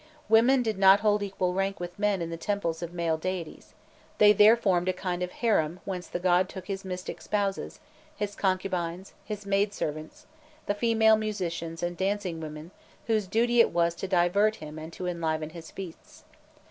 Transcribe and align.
Women 0.29 0.63
did 0.63 0.79
not 0.79 1.01
hold 1.01 1.21
equal 1.21 1.53
rank 1.53 1.79
with 1.79 1.99
men 1.99 2.23
in 2.23 2.31
the 2.31 2.35
temples 2.35 2.81
of 2.81 2.91
male 2.91 3.17
deities; 3.17 3.75
they 4.17 4.33
there 4.33 4.57
formed 4.57 4.89
a 4.89 4.93
kind 4.93 5.21
of 5.21 5.29
harem 5.29 5.79
whence 5.85 6.07
the 6.07 6.17
god 6.17 6.49
took 6.49 6.65
his 6.65 6.83
mystic 6.83 7.21
spouses, 7.21 7.79
his 8.15 8.33
concubines, 8.35 9.13
his 9.23 9.45
maidservants, 9.45 10.25
the 10.65 10.73
female 10.73 11.17
musicians 11.17 11.83
and 11.83 11.97
dancing 11.97 12.39
women 12.41 12.71
whose 13.05 13.27
duty 13.27 13.59
it 13.59 13.69
was 13.69 13.93
to 13.93 14.07
divert 14.07 14.55
him 14.55 14.79
and 14.79 14.91
to 14.93 15.05
enliven 15.05 15.51
his 15.51 15.69
feasts. 15.69 16.23